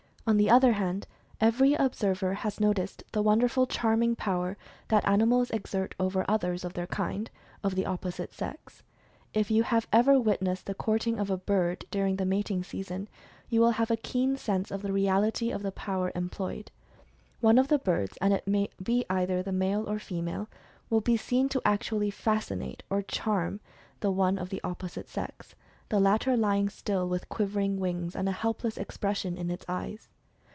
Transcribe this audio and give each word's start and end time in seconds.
On 0.27 0.37
the 0.37 0.51
other 0.51 0.73
hand, 0.73 1.07
every 1.41 1.73
observer 1.73 2.35
has 2.35 2.59
noticed 2.59 3.03
the 3.11 3.23
wonderful 3.23 3.65
"charming" 3.67 4.15
power 4.15 4.55
that 4.87 5.05
animals 5.05 5.49
exert 5.49 5.93
over 5.99 6.23
others 6.27 6.63
of 6.63 6.73
their 6.73 6.85
kind, 6.87 7.29
of 7.63 7.73
the 7.75 7.87
op 7.87 8.01
posite 8.03 8.31
sex. 8.31 8.83
If 9.33 9.49
you 9.51 9.63
have 9.63 9.87
ever 9.91 10.17
witnessed 10.19 10.67
the 10.67 10.75
courting 10.75 11.19
of 11.19 11.29
a 11.31 11.37
bird, 11.37 11.83
during 11.91 12.15
the 12.15 12.25
mating 12.25 12.63
season, 12.63 13.09
you 13.49 13.59
will 13.61 13.71
have 13.71 13.89
a 13.91 13.97
keen 13.97 14.37
sense 14.37 14.69
of 14.71 14.83
the 14.83 14.93
reality 14.93 15.51
of 15.51 15.63
the 15.63 15.71
power 15.71 16.11
employed. 16.13 16.69
One 17.41 17.57
of 17.57 17.67
the 17.67 17.79
birds, 17.79 18.15
and 18.21 18.31
it 18.31 18.47
may 18.47 18.69
be 18.81 19.03
either 19.09 19.43
a 19.45 19.51
male 19.51 19.89
or 19.89 19.97
female, 19.99 20.47
will 20.91 21.01
be 21.01 21.17
seen 21.17 21.49
to 21.49 21.61
actually 21.65 22.11
"fascinate" 22.11 22.83
or 22.91 23.01
"charm" 23.01 23.59
the 24.01 24.11
one 24.11 24.37
of 24.37 24.49
the 24.49 24.61
opposite 24.63 25.09
sex, 25.09 25.55
the 25.89 25.99
latter 25.99 26.37
lying 26.37 26.69
still 26.69 27.09
with 27.09 27.27
quivering 27.27 27.77
wings, 27.81 28.15
and 28.15 28.29
a 28.29 28.31
helpless 28.31 28.77
expression 28.77 29.35
in 29.37 29.51
its 29.51 29.65
eyes. 29.67 30.07